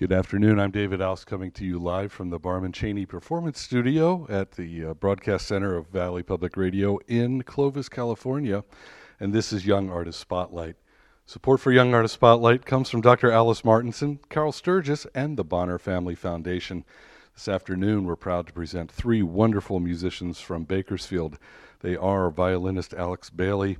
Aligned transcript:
Good 0.00 0.12
afternoon. 0.12 0.58
I'm 0.58 0.70
David 0.70 1.02
Aus 1.02 1.26
coming 1.26 1.50
to 1.50 1.64
you 1.66 1.78
live 1.78 2.10
from 2.10 2.30
the 2.30 2.38
Barman 2.38 2.72
Cheney 2.72 3.04
Performance 3.04 3.60
Studio 3.60 4.26
at 4.30 4.52
the 4.52 4.86
uh, 4.86 4.94
Broadcast 4.94 5.46
Center 5.46 5.76
of 5.76 5.88
Valley 5.88 6.22
Public 6.22 6.56
Radio 6.56 6.98
in 7.06 7.42
Clovis, 7.42 7.90
California. 7.90 8.64
And 9.20 9.34
this 9.34 9.52
is 9.52 9.66
Young 9.66 9.90
Artist 9.90 10.18
Spotlight. 10.18 10.76
Support 11.26 11.60
for 11.60 11.70
Young 11.70 11.92
Artist 11.92 12.14
Spotlight 12.14 12.64
comes 12.64 12.88
from 12.88 13.02
Dr. 13.02 13.30
Alice 13.30 13.62
Martinson, 13.62 14.20
Carol 14.30 14.52
Sturgis, 14.52 15.06
and 15.14 15.36
the 15.36 15.44
Bonner 15.44 15.78
Family 15.78 16.14
Foundation. 16.14 16.86
This 17.34 17.46
afternoon, 17.46 18.04
we're 18.06 18.16
proud 18.16 18.46
to 18.46 18.54
present 18.54 18.90
three 18.90 19.22
wonderful 19.22 19.80
musicians 19.80 20.40
from 20.40 20.64
Bakersfield. 20.64 21.38
They 21.80 21.94
are 21.94 22.30
violinist 22.30 22.94
Alex 22.94 23.28
Bailey, 23.28 23.76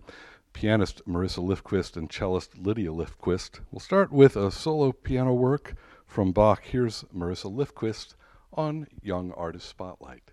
pianist 0.53 1.01
Marisa 1.09 1.43
Lifquist, 1.43 1.97
and 1.97 2.11
cellist 2.11 2.59
Lydia 2.59 2.91
Lifquist. 2.91 3.61
We'll 3.71 3.81
start 3.81 4.13
with 4.13 4.37
a 4.37 4.51
solo 4.51 4.93
piano 4.93 5.33
work 5.33 5.77
from 6.11 6.33
Bach, 6.33 6.65
here's 6.65 7.05
Marisa 7.17 7.49
Lifquist 7.49 8.17
on 8.53 8.89
Young 9.01 9.31
Artist 9.33 9.69
Spotlight. 9.69 10.33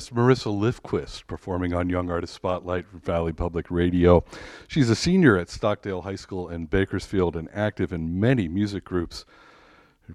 Pianist 0.00 0.14
Marisa 0.14 0.50
Lifquist 0.50 1.26
performing 1.26 1.74
on 1.74 1.90
Young 1.90 2.10
Artist 2.10 2.32
Spotlight 2.32 2.86
for 2.86 2.96
Valley 2.96 3.34
Public 3.34 3.70
Radio. 3.70 4.24
She's 4.66 4.88
a 4.88 4.96
senior 4.96 5.36
at 5.36 5.50
Stockdale 5.50 6.00
High 6.00 6.14
School 6.14 6.48
in 6.48 6.64
Bakersfield 6.64 7.36
and 7.36 7.50
active 7.52 7.92
in 7.92 8.18
many 8.18 8.48
music 8.48 8.82
groups. 8.82 9.26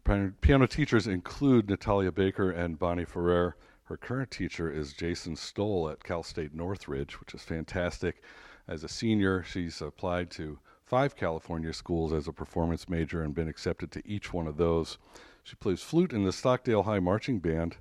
Her 0.07 0.33
piano 0.41 0.65
teachers 0.65 1.05
include 1.05 1.69
Natalia 1.69 2.11
Baker 2.11 2.49
and 2.49 2.79
Bonnie 2.79 3.05
Ferrer. 3.05 3.57
Her 3.83 3.95
current 3.95 4.31
teacher 4.31 4.71
is 4.71 4.93
Jason 4.93 5.35
Stoll 5.35 5.87
at 5.91 6.03
Cal 6.03 6.23
State 6.23 6.55
Northridge, 6.55 7.19
which 7.19 7.35
is 7.35 7.43
fantastic. 7.43 8.23
As 8.67 8.83
a 8.83 8.89
senior, 8.89 9.43
she's 9.43 9.83
applied 9.83 10.31
to 10.31 10.57
five 10.83 11.15
California 11.15 11.73
schools 11.73 12.11
as 12.11 12.27
a 12.27 12.33
performance 12.33 12.89
major 12.89 13.21
and 13.21 13.35
been 13.35 13.47
accepted 13.47 13.91
to 13.91 14.01
each 14.03 14.33
one 14.33 14.47
of 14.47 14.57
those. 14.57 14.97
She 15.43 15.55
plays 15.55 15.83
flute 15.83 16.11
in 16.11 16.23
the 16.23 16.33
Stockdale 16.33 16.83
High 16.83 16.97
Marching 16.97 17.37
Band 17.37 17.77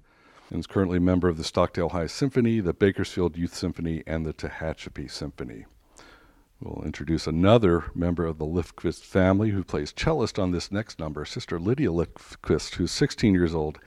and 0.50 0.60
is 0.60 0.66
currently 0.66 0.98
a 0.98 1.00
member 1.00 1.28
of 1.28 1.36
the 1.36 1.44
Stockdale 1.44 1.90
High 1.90 2.06
Symphony, 2.06 2.60
the 2.60 2.72
Bakersfield 2.72 3.36
Youth 3.36 3.54
Symphony, 3.54 4.02
and 4.06 4.24
the 4.24 4.32
Tehachapi 4.32 5.10
Symphony. 5.10 5.66
We'll 6.60 6.84
introduce 6.84 7.26
another 7.26 7.90
member 7.94 8.24
of 8.24 8.38
the 8.38 8.46
Lifquist 8.46 9.04
family 9.04 9.50
who 9.50 9.64
plays 9.64 9.92
cellist 9.92 10.38
on 10.38 10.52
this 10.52 10.72
next 10.72 10.98
number, 10.98 11.24
Sister 11.24 11.58
Lydia 11.58 11.90
Lifquist, 11.90 12.76
who's 12.76 12.92
16 12.92 13.34
years 13.34 13.54
old 13.54 13.78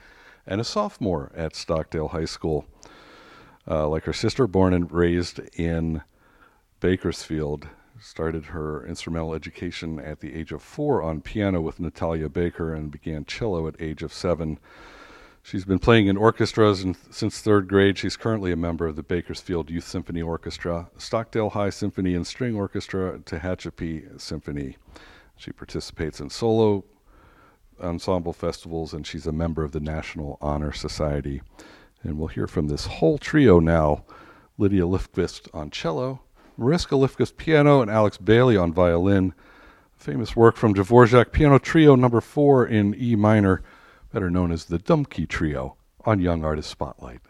and 0.46 0.62
a 0.62 0.64
sophomore 0.64 1.32
at 1.36 1.56
Stockdale 1.56 2.10
High 2.10 2.26
School. 2.26 2.66
Uh, 3.68 3.88
like 3.88 4.06
her 4.06 4.14
sister, 4.14 4.48
born 4.48 4.74
and 4.74 4.92
raised 4.92 5.40
in 5.56 6.02
Bakersfield, 6.80 7.68
started 8.00 8.46
her 8.46 8.86
instrumental 8.86 9.34
education 9.34 10.00
at 10.00 10.20
the 10.20 10.34
age 10.34 10.52
of 10.52 10.62
four 10.62 11.02
on 11.02 11.22
piano 11.22 11.60
with 11.60 11.80
Natalia 11.80 12.30
Baker 12.30 12.74
and 12.74 12.92
began 12.92 13.26
cello 13.26 13.68
at 13.68 13.76
age 13.80 14.04
of 14.04 14.14
seven. 14.14 14.60
She's 15.48 15.64
been 15.64 15.80
playing 15.80 16.08
in 16.08 16.18
orchestras 16.18 16.84
in, 16.84 16.98
since 17.10 17.40
third 17.40 17.70
grade. 17.70 17.98
She's 17.98 18.18
currently 18.18 18.52
a 18.52 18.58
member 18.58 18.86
of 18.86 18.98
the 18.98 19.02
Bakersfield 19.02 19.70
Youth 19.70 19.88
Symphony 19.88 20.22
Orchestra, 20.22 20.90
Stockdale 20.98 21.52
High 21.52 21.70
Symphony 21.70 22.16
and 22.16 22.28
String 22.28 22.54
Orchestra, 22.54 23.20
Tehachapi 23.20 24.20
Symphony. 24.20 24.76
She 25.38 25.54
participates 25.54 26.20
in 26.20 26.30
solo 26.30 26.84
ensemble 27.82 28.34
festivals, 28.34 28.94
and 28.94 29.08
she's 29.08 29.26
a 29.26 29.32
member 29.32 29.64
of 29.64 29.72
the 29.72 29.80
National 29.80 30.38
Honor 30.42 30.74
Society. 30.74 31.42
And 32.04 32.20
we'll 32.20 32.28
hear 32.28 32.48
from 32.48 32.68
this 32.68 32.86
whole 32.86 33.18
trio 33.18 33.62
now 33.62 34.04
Lydia 34.58 34.84
Lifquist 34.84 35.48
on 35.54 35.72
cello, 35.72 36.24
Marisa 36.60 37.00
Lifquist 37.00 37.38
piano, 37.38 37.82
and 37.82 37.90
Alex 37.90 38.18
Bailey 38.18 38.58
on 38.58 38.74
violin. 38.74 39.34
Famous 39.96 40.36
work 40.36 40.58
from 40.58 40.74
Dvorak 40.74 41.32
Piano 41.32 41.58
Trio 41.58 41.96
number 41.96 42.20
four 42.20 42.68
in 42.68 42.94
E 42.96 43.16
minor, 43.16 43.64
better 44.12 44.30
known 44.30 44.52
as 44.52 44.66
the 44.66 44.80
Dumky 44.80 45.28
Trio, 45.28 45.78
on 46.06 46.20
Young 46.20 46.44
Artist 46.44 46.70
Spotlight. 46.70 47.22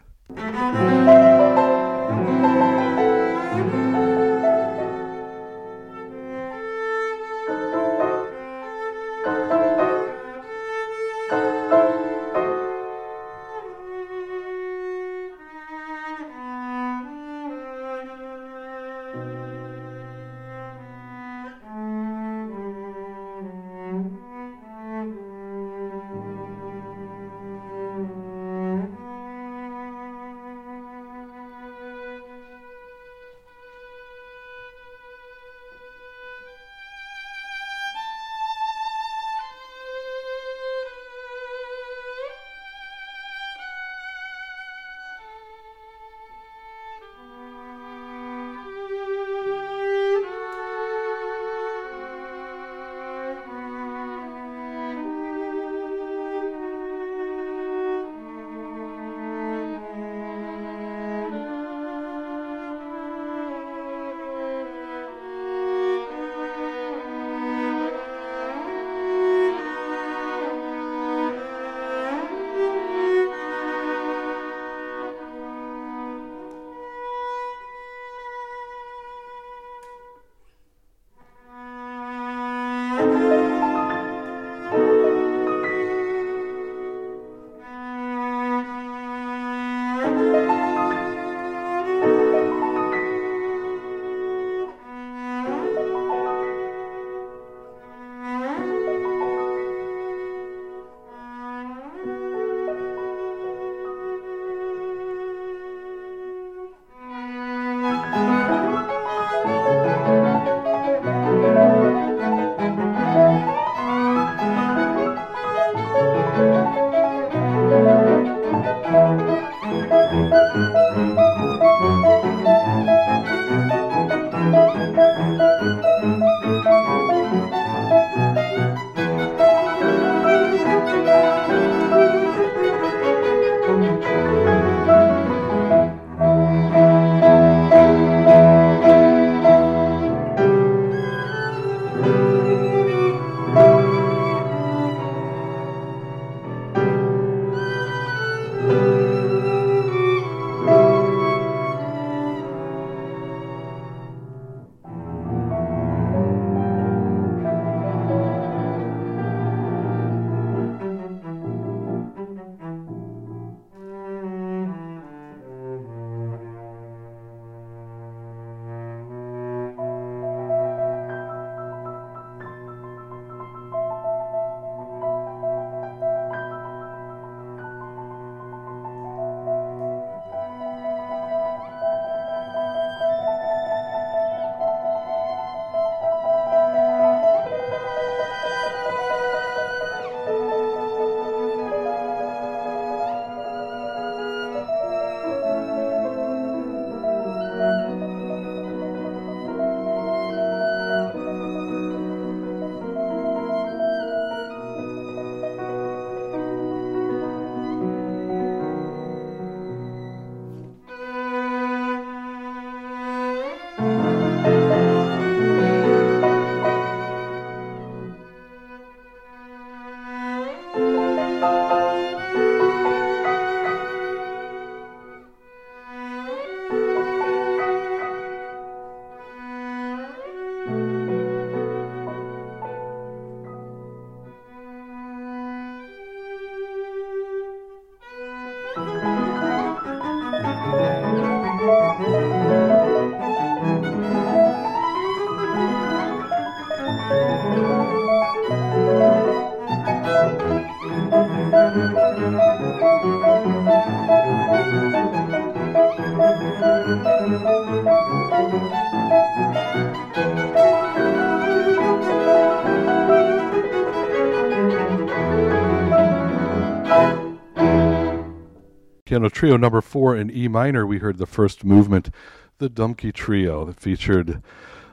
Piano 269.04 269.30
Trio 269.30 269.56
number 269.56 269.80
four 269.80 270.14
in 270.14 270.30
E 270.30 270.48
minor, 270.48 270.86
we 270.86 270.98
heard 270.98 271.16
the 271.16 271.26
first 271.26 271.64
movement, 271.64 272.10
the 272.58 272.68
Dumky 272.68 273.10
Trio, 273.12 273.64
that 273.64 273.80
featured 273.80 274.42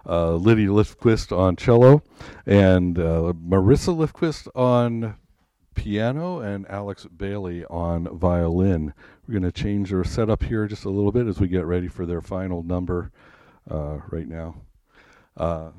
uh, 0.07 0.35
Liddy 0.35 0.67
Lifquist 0.67 1.37
on 1.37 1.57
cello 1.57 2.01
and 2.45 2.97
uh, 2.97 3.33
Marisa 3.33 3.93
Lifquist 3.95 4.47
on 4.55 5.15
piano 5.75 6.39
and 6.39 6.65
Alex 6.69 7.05
Bailey 7.05 7.65
on 7.65 8.07
violin. 8.17 8.93
We're 9.27 9.33
going 9.33 9.43
to 9.43 9.51
change 9.51 9.93
our 9.93 10.03
setup 10.03 10.43
here 10.43 10.65
just 10.65 10.85
a 10.85 10.89
little 10.89 11.11
bit 11.11 11.27
as 11.27 11.39
we 11.39 11.47
get 11.47 11.65
ready 11.65 11.87
for 11.87 12.05
their 12.05 12.21
final 12.21 12.63
number 12.63 13.11
uh, 13.69 13.99
right 14.11 14.27
now. 14.27 14.55
Uh, 15.37 15.71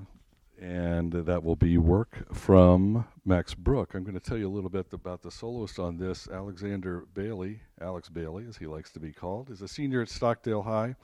and 0.61 1.13
that 1.13 1.43
will 1.43 1.57
be 1.57 1.77
work 1.77 2.35
from 2.35 3.07
Max 3.25 3.55
Bruch. 3.55 3.95
I'm 3.95 4.05
going 4.05 4.19
to 4.19 4.21
tell 4.21 4.39
you 4.39 4.49
a 4.49 4.53
little 4.53 4.71
bit 4.71 4.87
about 4.93 5.23
the 5.23 5.31
soloist 5.31 5.79
on 5.79 5.99
this. 5.99 6.29
Alexander 6.29 7.05
Bailey, 7.13 7.61
Alex 7.81 8.09
Bailey, 8.09 8.47
as 8.49 8.57
he 8.57 8.67
likes 8.67 8.91
to 8.93 9.01
be 9.01 9.13
called, 9.13 9.51
is 9.51 9.61
a 9.61 9.69
senior 9.69 10.01
at 10.01 10.09
Stockdale 10.09 10.63
High, 10.63 10.97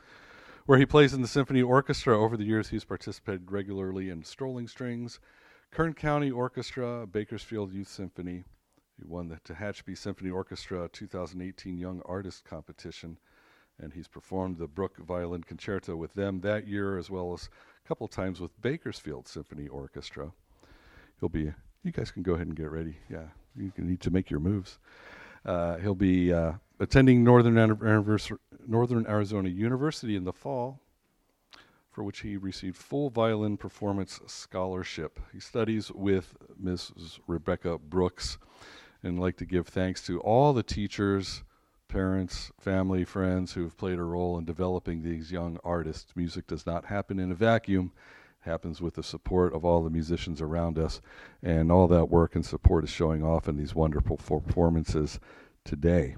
where 0.64 0.78
he 0.78 0.86
plays 0.86 1.12
in 1.12 1.20
the 1.20 1.28
symphony 1.28 1.60
orchestra. 1.60 2.18
Over 2.18 2.36
the 2.36 2.44
years, 2.44 2.68
he's 2.68 2.84
participated 2.84 3.52
regularly 3.52 4.08
in 4.08 4.24
Strolling 4.24 4.68
Strings, 4.68 5.20
Kern 5.70 5.92
County 5.92 6.30
Orchestra, 6.30 7.06
Bakersfield 7.06 7.72
Youth 7.74 7.88
Symphony. 7.88 8.44
He 8.98 9.04
won 9.04 9.28
the 9.28 9.36
Tehachapi 9.36 9.98
Symphony 9.98 10.30
Orchestra 10.30 10.88
2018 10.92 11.76
Young 11.76 12.00
Artist 12.06 12.44
Competition, 12.44 13.18
and 13.82 13.92
he's 13.92 14.08
performed 14.08 14.58
the 14.58 14.66
Bruch 14.66 14.96
Violin 14.96 15.42
Concerto 15.42 15.96
with 15.96 16.14
them 16.14 16.40
that 16.40 16.66
year, 16.66 16.96
as 16.96 17.10
well 17.10 17.32
as 17.34 17.50
a 17.84 17.88
couple 17.88 18.08
times 18.08 18.40
with 18.40 18.60
Bakersfield 18.62 19.26
Symphony 19.28 19.68
Orchestra. 19.68 20.32
He'll 21.20 21.28
be. 21.28 21.52
You 21.84 21.90
guys 21.90 22.12
can 22.12 22.22
go 22.22 22.34
ahead 22.34 22.46
and 22.46 22.56
get 22.56 22.70
ready. 22.70 22.96
Yeah, 23.10 23.26
you 23.56 23.72
need 23.76 24.00
to 24.02 24.10
make 24.10 24.30
your 24.30 24.38
moves. 24.38 24.78
Uh, 25.44 25.76
he'll 25.78 25.96
be 25.96 26.32
uh, 26.32 26.52
attending 26.78 27.24
Northern, 27.24 27.54
Northern 28.66 29.06
Arizona 29.08 29.48
University 29.48 30.14
in 30.14 30.22
the 30.22 30.32
fall, 30.32 30.80
for 31.90 32.04
which 32.04 32.20
he 32.20 32.36
received 32.36 32.76
full 32.76 33.10
violin 33.10 33.56
performance 33.56 34.20
scholarship. 34.26 35.18
He 35.32 35.40
studies 35.40 35.90
with 35.90 36.36
Mrs. 36.62 37.18
Rebecca 37.26 37.78
Brooks, 37.78 38.38
and 39.02 39.18
like 39.18 39.36
to 39.38 39.44
give 39.44 39.66
thanks 39.66 40.06
to 40.06 40.20
all 40.20 40.52
the 40.52 40.62
teachers 40.62 41.42
parents, 41.92 42.50
family, 42.58 43.04
friends 43.04 43.52
who 43.52 43.62
have 43.64 43.76
played 43.76 43.98
a 43.98 44.02
role 44.02 44.38
in 44.38 44.46
developing 44.46 45.02
these 45.02 45.30
young 45.30 45.58
artists. 45.62 46.16
Music 46.16 46.46
does 46.46 46.64
not 46.64 46.86
happen 46.86 47.18
in 47.18 47.30
a 47.30 47.34
vacuum. 47.34 47.92
It 48.40 48.48
happens 48.48 48.80
with 48.80 48.94
the 48.94 49.02
support 49.02 49.52
of 49.52 49.62
all 49.62 49.84
the 49.84 49.90
musicians 49.90 50.40
around 50.40 50.78
us, 50.78 51.02
and 51.42 51.70
all 51.70 51.86
that 51.88 52.08
work 52.08 52.34
and 52.34 52.46
support 52.46 52.82
is 52.82 52.88
showing 52.88 53.22
off 53.22 53.46
in 53.46 53.58
these 53.58 53.74
wonderful 53.74 54.16
performances 54.16 55.20
today. 55.66 56.16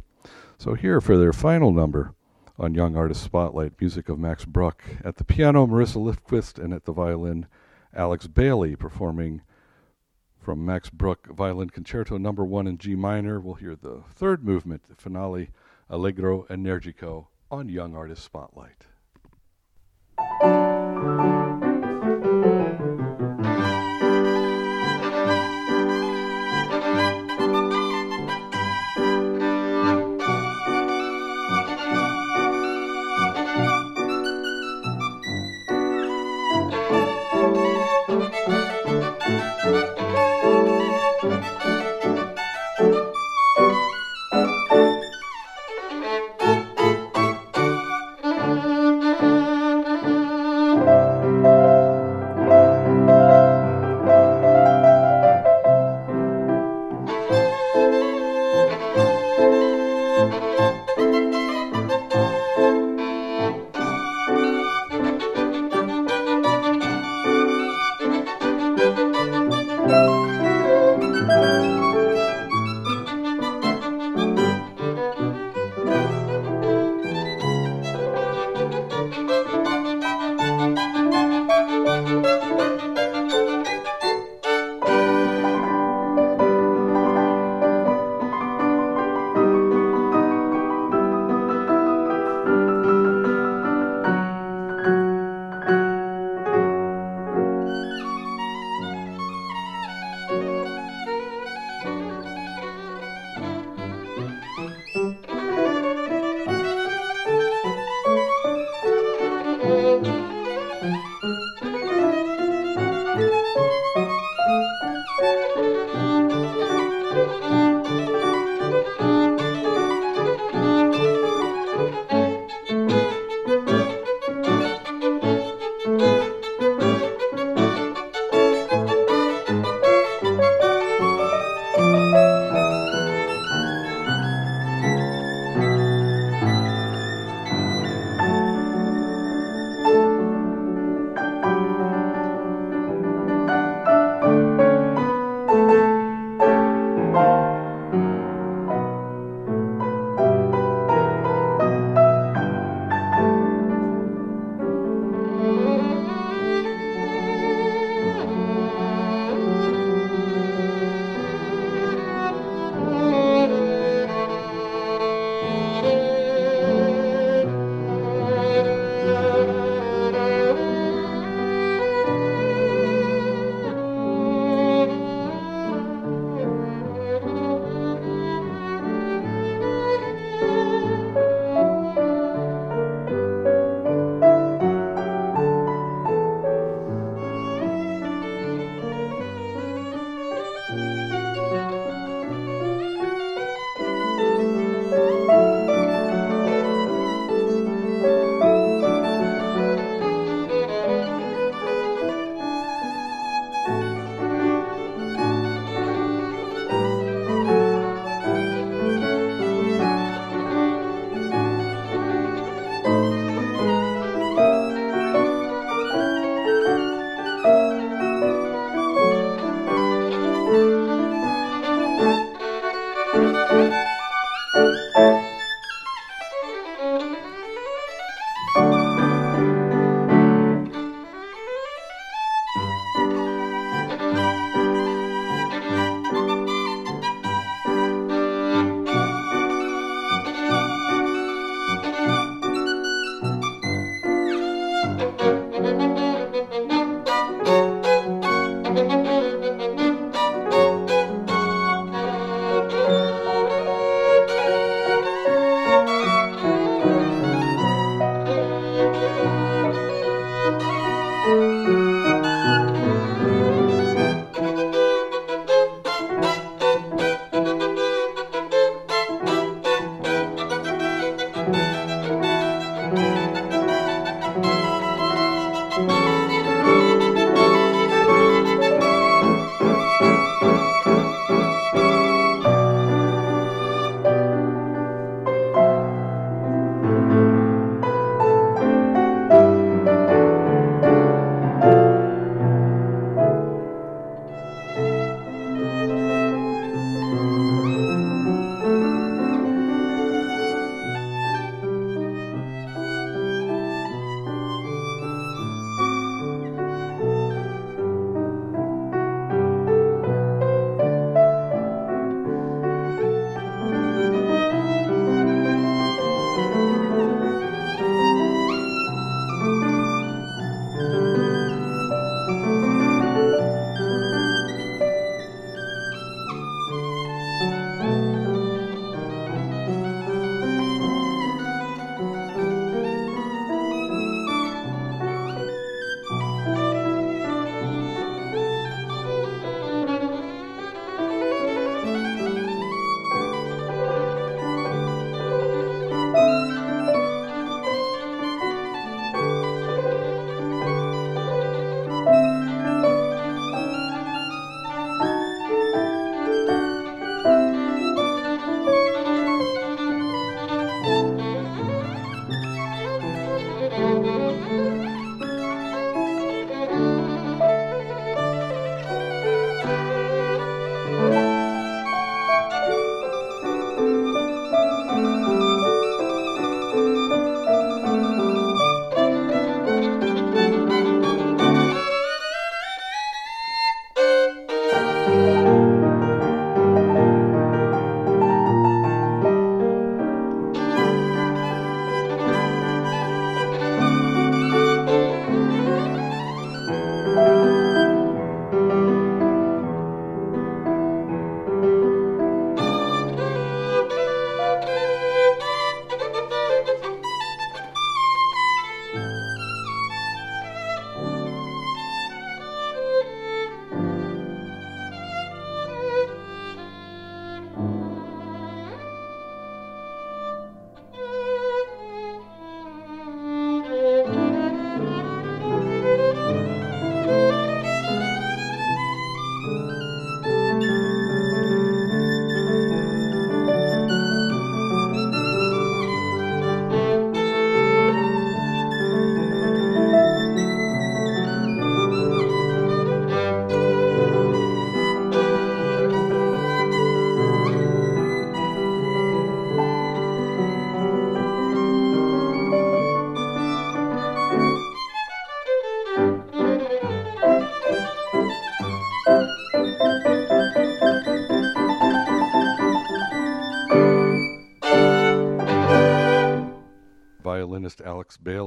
So 0.59 0.75
here 0.75 1.01
for 1.01 1.19
their 1.19 1.33
final 1.33 1.73
number 1.73 2.15
on 2.57 2.75
Young 2.75 2.97
Artist 2.97 3.25
Spotlight, 3.25 3.73
music 3.81 4.09
of 4.09 4.17
Max 4.17 4.45
Bruch. 4.45 4.81
At 5.05 5.17
the 5.17 5.25
piano, 5.25 5.67
Marisa 5.67 5.97
Lifquist, 5.97 6.63
and 6.63 6.73
at 6.73 6.85
the 6.85 6.93
violin, 6.93 7.49
Alex 7.93 8.29
Bailey 8.29 8.77
performing 8.77 9.43
from 10.41 10.65
Max 10.65 10.89
Bruch 10.89 11.27
Violin 11.27 11.71
Concerto 11.71 12.17
Number 12.17 12.45
One 12.45 12.69
in 12.69 12.79
G 12.79 12.95
minor. 12.95 13.41
We'll 13.41 13.55
hear 13.55 13.75
the 13.75 14.05
third 14.15 14.45
movement, 14.45 14.85
the 14.89 14.95
finale 14.95 15.51
Allegro 15.91 16.47
Energico 16.49 17.27
on 17.51 17.69
Young 17.69 17.95
Artist 17.95 18.25
Spotlight. 18.25 18.87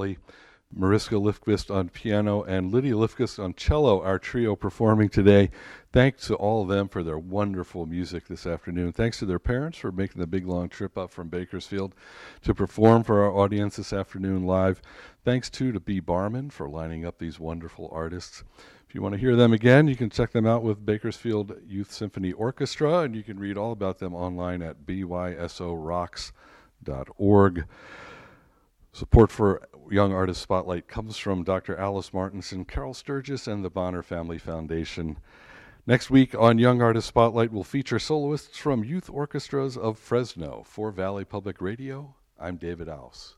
Bailey, 0.08 0.18
Marisa 0.78 1.20
Lifquist 1.20 1.74
on 1.74 1.90
piano, 1.90 2.44
and 2.44 2.74
Lydia 2.74 2.94
Lifquist 2.94 3.42
on 3.44 3.54
cello, 3.54 4.02
our 4.04 4.20
trio 4.20 4.56
performing 4.56 5.10
today. 5.10 5.50
Thanks 5.94 6.28
to 6.28 6.36
all 6.36 6.62
of 6.64 6.68
them 6.68 6.88
for 6.90 7.04
their 7.04 7.18
wonderful 7.18 7.86
music 7.86 8.28
this 8.28 8.46
afternoon. 8.46 8.92
Thanks 8.92 9.20
to 9.20 9.26
their 9.26 9.40
parents 9.40 9.78
for 9.78 9.92
making 9.92 10.20
the 10.20 10.28
big 10.28 10.46
long 10.46 10.68
trip 10.70 10.98
up 10.98 11.10
from 11.12 11.30
Bakersfield 11.30 11.96
to 12.42 12.54
perform 12.54 13.04
for 13.04 13.24
our 13.24 13.32
audience 13.32 13.78
this 13.78 13.94
afternoon 13.94 14.46
live. 14.46 14.82
Thanks 15.24 15.50
too 15.50 15.72
to 15.72 15.80
B. 15.80 16.02
Barman 16.02 16.50
for 16.50 16.68
lining 16.70 17.06
up 17.06 17.18
these 17.18 17.40
wonderful 17.40 17.90
artists. 17.92 18.44
If 18.88 18.96
you 18.96 19.02
want 19.02 19.16
to 19.16 19.20
hear 19.20 19.36
them 19.38 19.54
again, 19.54 19.88
you 19.88 19.96
can 19.96 20.10
check 20.10 20.32
them 20.32 20.46
out 20.46 20.64
with 20.64 20.86
Bakersfield 20.86 21.56
Youth 21.66 21.92
Symphony 21.92 22.32
Orchestra, 22.34 23.00
and 23.00 23.16
you 23.16 23.24
can 23.24 23.40
read 23.40 23.58
all 23.58 23.72
about 23.72 24.00
them 24.00 24.14
online 24.14 24.62
at 24.62 24.86
bysorocks.org. 24.86 26.34
Support 28.98 29.32
for 29.32 29.62
Young 29.90 30.12
Artist 30.12 30.42
Spotlight 30.42 30.88
comes 30.88 31.18
from 31.18 31.44
Dr. 31.44 31.78
Alice 31.78 32.14
Martinson, 32.14 32.66
Carol 32.66 32.94
Sturgis, 32.94 33.48
and 33.48 33.64
the 33.64 33.70
Bonner 33.70 34.04
Family 34.04 34.38
Foundation. 34.38 35.18
Next 35.86 36.10
week 36.10 36.36
on 36.36 36.60
Young 36.60 36.82
Artist 36.82 37.08
Spotlight, 37.08 37.52
we'll 37.52 37.64
feature 37.64 37.98
soloists 37.98 38.58
from 38.58 38.84
youth 38.84 39.10
orchestras 39.10 39.78
of 39.78 39.98
Fresno 39.98 40.64
for 40.66 40.92
Valley 40.92 41.24
Public 41.24 41.62
Radio. 41.62 42.16
I'm 42.38 42.58
David 42.58 42.90
Aus. 42.90 43.37